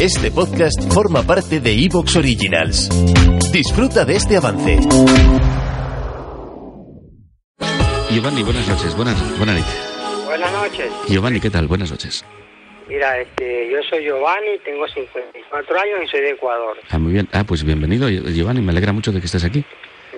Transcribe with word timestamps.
Este 0.00 0.30
podcast 0.30 0.92
forma 0.92 1.22
parte 1.22 1.60
de 1.60 1.72
Evox 1.72 2.16
Originals. 2.16 2.88
Disfruta 3.52 4.04
de 4.04 4.16
este 4.16 4.36
avance. 4.36 4.78
Giovanni, 8.10 8.42
buenas 8.42 8.68
noches. 8.68 8.94
Buenas, 8.96 9.38
buenas 9.38 9.56
noches. 9.56 10.24
Buenas 10.26 10.52
noches. 10.52 10.90
Giovanni, 11.08 11.40
¿qué 11.40 11.50
tal? 11.50 11.66
Buenas 11.66 11.90
noches. 11.90 12.24
Mira, 12.88 13.18
este, 13.20 13.70
yo 13.70 13.78
soy 13.90 14.04
Giovanni, 14.04 14.58
tengo 14.64 14.86
54 14.88 15.80
años 15.80 15.98
y 16.04 16.08
soy 16.08 16.20
de 16.20 16.30
Ecuador. 16.30 16.76
Ah, 16.90 16.98
muy 16.98 17.12
bien. 17.12 17.28
Ah, 17.32 17.44
pues 17.44 17.64
bienvenido, 17.64 18.08
Giovanni. 18.08 18.60
Me 18.62 18.72
alegra 18.72 18.92
mucho 18.92 19.12
de 19.12 19.20
que 19.20 19.26
estés 19.26 19.44
aquí. 19.44 19.64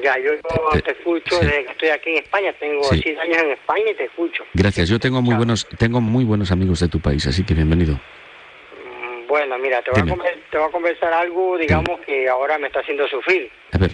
Ya, 0.02 0.14
yo 0.18 0.30
Te- 0.72 0.82
te, 0.82 0.92
escucho 0.92 1.40
sí. 1.40 1.46
desde 1.46 1.64
que 1.64 1.72
estoy 1.72 1.88
aquí 1.88 2.10
en 2.10 2.16
España. 2.18 2.52
Tengo 2.60 2.84
Sí. 2.84 3.00
6 3.02 3.18
años 3.18 3.38
en 3.42 3.50
España 3.52 3.84
y 3.92 3.96
te 3.96 4.04
escucho. 4.04 4.44
Gracias. 4.54 4.88
Yo 4.88 4.98
tengo 5.00 5.20
muy 5.22 5.34
buenos, 5.34 5.66
tengo 5.78 6.00
muy 6.00 6.24
buenos 6.24 6.52
amigos 6.52 6.80
de 6.80 6.88
tu 6.88 7.00
país, 7.00 7.26
así 7.26 7.42
que 7.44 7.54
bienvenido. 7.54 7.98
Bueno, 9.28 9.58
mira, 9.58 9.82
te 9.82 9.90
voy, 9.90 10.00
a 10.00 10.04
Dime. 10.04 10.24
te 10.50 10.56
voy 10.56 10.68
a 10.68 10.72
conversar 10.72 11.12
algo, 11.12 11.58
digamos, 11.58 12.00
que 12.00 12.26
ahora 12.28 12.56
me 12.58 12.68
está 12.68 12.80
haciendo 12.80 13.06
sufrir. 13.08 13.50
A 13.72 13.78
ver, 13.78 13.90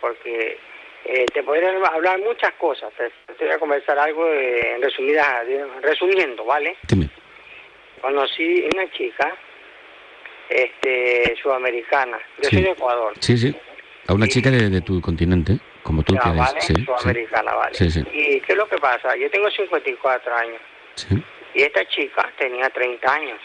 Porque 0.00 0.58
eh, 1.06 1.24
te 1.32 1.42
podría 1.42 1.70
hablar 1.86 2.20
muchas 2.20 2.52
cosas. 2.54 2.92
Te, 2.98 3.10
te 3.34 3.44
voy 3.46 3.54
a 3.54 3.58
conversar 3.58 3.98
algo 3.98 4.28
eh, 4.30 4.74
en 4.76 4.82
resumida, 4.82 5.42
resumiendo, 5.80 6.44
¿vale? 6.44 6.76
dime. 6.86 7.08
Conocí 8.02 8.68
una 8.74 8.90
chica 8.92 9.34
este, 10.50 11.34
sudamericana. 11.42 12.18
Yo 12.42 12.50
Sí. 12.50 12.56
soy 12.56 12.64
de 12.64 12.70
Ecuador. 12.72 13.14
Sí, 13.20 13.38
sí. 13.38 13.56
A 14.06 14.12
una 14.12 14.26
Sí. 14.26 14.32
chica 14.32 14.50
de, 14.50 14.68
de 14.68 14.80
tu 14.82 15.00
continente, 15.00 15.58
como 15.82 16.02
tú 16.02 16.14
Ya. 16.14 16.20
¿vale? 16.30 16.60
Sí, 16.60 16.74
sí. 16.76 16.84
Sudamericana, 16.84 17.54
¿vale? 17.54 17.74
Sí, 17.74 17.90
sí. 17.90 18.00
¿Y 18.12 18.40
qué 18.42 18.52
es 18.52 18.58
lo 18.58 18.68
que 18.68 18.76
pasa? 18.76 19.16
Yo 19.16 19.30
tengo 19.30 19.48
54 19.50 20.36
años 20.36 20.60
Sí. 20.96 21.16
y 21.54 21.62
esta 21.62 21.86
chica 21.88 22.30
tenía 22.38 22.68
30 22.68 23.10
años. 23.14 23.38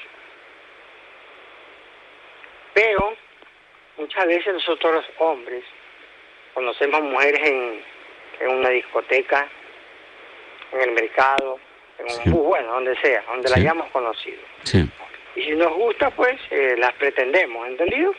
Pero 2.80 3.14
muchas 3.98 4.26
veces 4.26 4.54
nosotros 4.54 4.94
los 4.94 5.06
hombres 5.18 5.66
conocemos 6.54 7.02
mujeres 7.02 7.42
en, 7.46 7.82
en 8.40 8.50
una 8.56 8.70
discoteca, 8.70 9.50
en 10.72 10.82
el 10.82 10.92
mercado, 10.92 11.60
en 11.98 12.06
un 12.06 12.24
Sí. 12.24 12.30
bus, 12.30 12.46
bueno, 12.48 12.72
donde 12.72 12.96
sea, 13.02 13.22
donde 13.28 13.50
la 13.50 13.56
Sí. 13.56 13.62
hayamos 13.64 13.90
conocido. 13.92 14.42
Sí. 14.64 14.90
Y 15.36 15.42
si 15.44 15.52
nos 15.52 15.74
gusta, 15.74 16.10
pues 16.12 16.40
eh, 16.52 16.76
las 16.78 16.94
pretendemos, 16.94 17.68
¿entendido? 17.68 18.14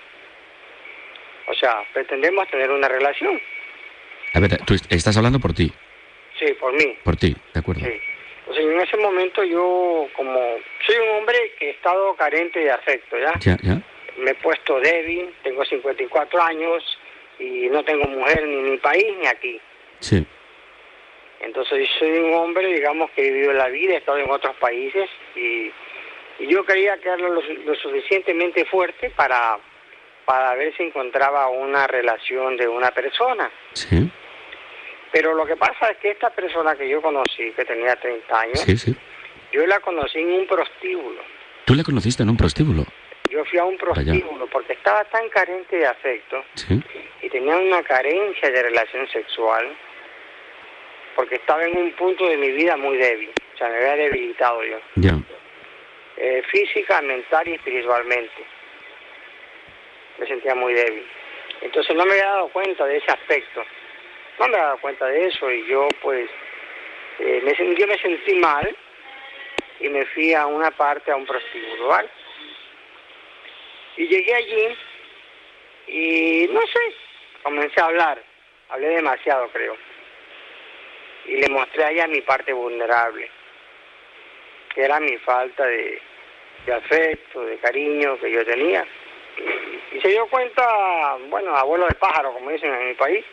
O 1.47 1.55
sea, 1.55 1.83
pretendemos 1.95 2.47
tener 2.51 2.71
una 2.71 2.87
relación. 2.89 3.41
A 4.35 4.41
ver, 4.41 4.59
tú 4.67 4.75
est- 4.75 4.93
estás 4.93 5.17
hablando 5.17 5.41
por 5.41 5.55
ti, 5.55 5.73
Sí, 6.39 6.53
por 6.61 6.75
mí. 6.75 6.99
por 7.03 7.17
ti, 7.17 7.35
¿de 7.55 7.61
acuerdo? 7.61 7.81
Sí. 7.87 7.99
Entonces, 8.41 8.65
en 8.67 8.81
ese 8.81 8.97
momento 8.99 9.43
yo, 9.43 10.07
como 10.15 10.39
soy 10.87 10.97
un 10.99 11.09
hombre 11.17 11.39
que 11.59 11.69
he 11.69 11.71
estado 11.71 12.15
carente 12.17 12.61
de 12.61 12.71
afecto, 12.71 13.17
¿ya? 13.19 13.33
Ya, 13.41 13.57
ya. 13.63 13.81
Me 14.19 14.33
he 14.33 14.35
puesto 14.37 14.79
débil, 14.81 15.35
tengo 15.43 15.65
54 15.65 16.43
años 16.43 16.99
y 17.39 17.69
no 17.69 17.83
tengo 17.85 18.05
mujer 18.05 18.43
ni 18.47 18.55
en 18.55 18.71
mi 18.73 18.77
país 18.79 19.07
ni 19.19 19.27
aquí. 19.27 19.61
Sí. 20.01 20.27
Entonces, 21.41 21.89
yo 21.89 21.99
soy 21.99 22.19
un 22.19 22.35
hombre, 22.35 22.67
digamos, 22.67 23.11
que 23.13 23.27
he 23.27 23.31
vivido 23.31 23.53
la 23.55 23.69
vida, 23.69 23.95
he 23.95 23.97
estado 23.97 24.19
en 24.19 24.31
otros 24.31 24.55
países 24.57 25.09
y, 25.35 25.71
y 26.39 26.47
yo 26.49 26.65
quería 26.65 26.99
que 26.99 27.09
era 27.09 27.17
lo, 27.17 27.41
lo 27.41 27.75
suficientemente 27.77 28.67
fuerte 28.67 29.11
para, 29.11 29.59
para 30.27 30.55
ver 30.55 30.77
si 30.77 30.83
encontraba 30.83 31.49
una 31.49 31.87
relación 31.87 32.57
de 32.59 32.69
una 32.69 32.91
persona. 32.91 33.51
Sí. 33.73 34.11
Pero 35.13 35.35
lo 35.35 35.47
que 35.47 35.57
pasa 35.57 35.89
es 35.91 35.97
que 35.99 36.11
esta 36.11 36.31
persona 36.31 36.77
que 36.77 36.89
yo 36.89 37.01
conocí, 37.01 37.51
que 37.53 37.65
tenía 37.65 37.97
30 37.97 38.41
años, 38.41 38.61
Sí, 38.61 38.77
sí. 38.77 38.95
Yo 39.53 39.67
la 39.67 39.81
conocí 39.81 40.19
en 40.21 40.31
un 40.31 40.47
prostíbulo. 40.47 41.21
Tú 41.65 41.75
la 41.75 41.83
conociste 41.83 42.23
en 42.23 42.29
un 42.31 42.37
prostíbulo. 42.37 42.85
Yo 43.31 43.45
fui 43.45 43.59
a 43.59 43.65
un 43.65 43.79
prostíbulo 43.79 44.47
porque 44.49 44.73
estaba 44.73 45.05
tan 45.05 45.29
carente 45.29 45.77
de 45.77 45.87
afecto 45.87 46.45
Sí. 46.55 46.83
y 47.23 47.29
tenía 47.31 47.57
una 47.57 47.83
carencia 47.85 48.51
de 48.51 48.63
relación 48.63 49.09
sexual 49.09 49.69
porque 51.15 51.37
estaba 51.37 51.65
en 51.65 51.77
un 51.77 51.93
punto 51.93 52.27
de 52.29 52.37
mi 52.37 52.51
vida 52.51 52.77
muy 52.77 52.97
débil. 52.97 53.31
O 53.55 53.57
sea, 53.57 53.69
me 53.69 53.77
había 53.77 53.97
debilitado 53.97 54.63
yo. 54.65 54.79
Ya. 54.97 55.13
Eh, 56.17 56.43
física, 56.51 57.01
mental 57.03 57.47
y 57.49 57.55
espiritualmente. 57.55 58.43
Me 60.19 60.27
sentía 60.27 60.55
muy 60.55 60.75
débil. 60.75 61.07
Entonces 61.63 61.95
no 61.95 62.05
me 62.07 62.13
había 62.13 62.27
dado 62.27 62.49
cuenta 62.49 62.85
de 62.87 62.97
ese 62.97 63.11
aspecto. 63.13 63.63
No 64.41 64.49
me 64.49 64.55
había 64.55 64.67
dado 64.67 64.79
cuenta 64.79 65.07
de 65.07 65.27
eso 65.27 65.51
y 65.51 65.67
yo 65.67 65.87
pues 66.03 66.29
eh, 67.21 67.41
me, 67.45 67.75
yo 67.77 67.87
me 67.87 67.99
sentí 67.99 68.35
mal 68.35 68.77
y 69.79 69.89
me 69.89 70.05
fui 70.07 70.35
a 70.35 70.47
una 70.47 70.71
parte, 70.73 71.13
a 71.13 71.17
un 71.17 71.27
prostíbulo, 71.27 71.87
¿vale? 71.89 72.09
Y 73.97 74.07
llegué 74.07 74.35
allí 74.35 74.77
y 75.87 76.49
no 76.53 76.61
sé, 76.61 76.95
comencé 77.43 77.81
a 77.81 77.87
hablar, 77.87 78.23
hablé 78.69 78.89
demasiado 78.89 79.49
creo. 79.49 79.77
Y 81.27 81.37
le 81.37 81.49
mostré 81.49 81.85
a 81.85 81.91
ella 81.91 82.07
mi 82.07 82.21
parte 82.23 82.53
vulnerable, 82.53 83.29
que 84.75 84.83
era 84.83 85.01
mi 85.01 85.17
falta 85.19 85.67
de, 85.67 86.01
de 86.67 86.73
afecto, 86.73 87.45
de 87.45 87.59
cariño 87.59 88.19
que 88.19 88.31
yo 88.31 88.45
tenía. 88.45 88.87
Y 89.93 90.01
se 90.01 90.09
dio 90.09 90.27
cuenta, 90.29 91.17
bueno, 91.29 91.55
abuelo 91.57 91.87
de 91.87 91.95
pájaro, 91.95 92.33
como 92.33 92.51
dicen 92.51 92.73
en 92.73 92.89
mi 92.89 92.95
país, 92.95 93.25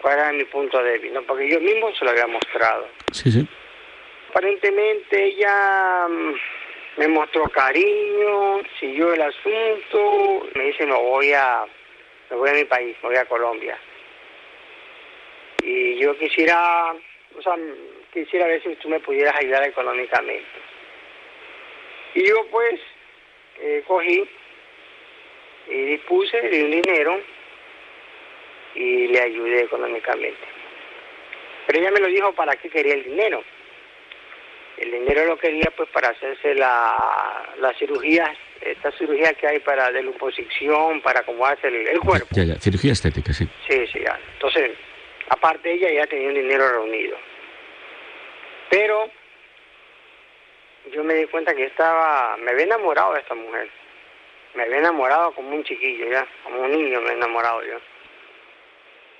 cuál 0.00 0.18
era 0.18 0.32
mi 0.32 0.44
punto 0.44 0.82
débil, 0.82 1.14
¿no? 1.14 1.22
Porque 1.22 1.48
yo 1.48 1.60
mismo 1.60 1.94
se 1.94 2.04
lo 2.04 2.10
había 2.10 2.26
mostrado. 2.26 2.88
Sí, 3.12 3.30
sí. 3.30 3.46
Aparentemente 4.30 5.24
ella 5.24 6.06
mm, 6.08 6.34
me 6.96 7.08
mostró 7.08 7.44
cariño, 7.48 8.62
siguió 8.78 9.12
el 9.12 9.22
asunto, 9.22 10.48
me 10.54 10.64
dice 10.64 10.86
me 10.86 10.94
voy 10.94 11.32
a, 11.32 11.64
me 12.30 12.36
voy 12.36 12.50
a 12.50 12.54
mi 12.54 12.64
país, 12.64 12.96
me 13.02 13.08
voy 13.08 13.18
a 13.18 13.24
Colombia. 13.24 13.78
Y 15.62 15.96
yo 15.96 16.16
quisiera, 16.18 16.94
o 17.36 17.42
sea, 17.42 17.56
quisiera 18.12 18.46
ver 18.46 18.62
si 18.62 18.76
tú 18.76 18.88
me 18.88 19.00
pudieras 19.00 19.34
ayudar 19.36 19.64
económicamente. 19.64 20.44
Y 22.14 22.28
yo 22.28 22.46
pues 22.50 22.80
eh, 23.60 23.82
cogí 23.86 24.28
y 25.68 25.84
dispuse 25.86 26.40
de 26.40 26.64
un 26.64 26.70
dinero 26.70 27.20
y 28.74 29.08
le 29.08 29.20
ayudé 29.20 29.62
económicamente. 29.62 30.46
Pero 31.66 31.80
ella 31.80 31.90
me 31.90 32.00
lo 32.00 32.06
dijo 32.08 32.32
para 32.34 32.54
qué 32.56 32.68
quería 32.68 32.94
el 32.94 33.04
dinero. 33.04 33.42
El 34.78 34.90
dinero 34.90 35.26
lo 35.26 35.38
quería 35.38 35.72
pues 35.76 35.88
para 35.90 36.08
hacerse 36.08 36.54
la, 36.54 36.96
la 37.58 37.72
cirugía, 37.74 38.36
esta 38.60 38.90
cirugía 38.92 39.32
que 39.34 39.46
hay 39.46 39.60
para 39.60 39.92
de 39.92 40.02
liposucción, 40.02 41.00
para 41.00 41.20
acomodarse 41.20 41.68
el, 41.68 41.86
el 41.88 42.00
cuerpo. 42.00 42.28
Ya, 42.32 42.44
ya. 42.44 42.54
Cirugía 42.56 42.92
estética, 42.92 43.32
sí. 43.32 43.48
Sí, 43.68 43.86
sí, 43.92 44.00
ya. 44.04 44.18
Entonces, 44.34 44.72
aparte 45.28 45.72
ella 45.72 45.90
ya 45.92 46.06
tenía 46.06 46.28
un 46.28 46.34
dinero 46.34 46.68
reunido. 46.72 47.16
Pero 48.68 49.08
yo 50.92 51.04
me 51.04 51.14
di 51.14 51.26
cuenta 51.26 51.54
que 51.54 51.66
estaba, 51.66 52.36
me 52.38 52.50
había 52.50 52.64
enamorado 52.64 53.14
de 53.14 53.20
esta 53.20 53.34
mujer. 53.34 53.70
Me 54.54 54.64
había 54.64 54.78
enamorado 54.78 55.32
como 55.32 55.50
un 55.50 55.64
chiquillo 55.64 56.10
ya, 56.10 56.26
como 56.42 56.60
un 56.62 56.72
niño 56.72 57.00
me 57.00 57.10
he 57.10 57.14
enamorado 57.14 57.62
yo. 57.64 57.78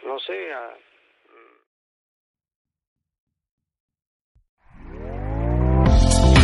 No 0.05 0.19
sé, 0.19 0.53
ah, 0.53 0.75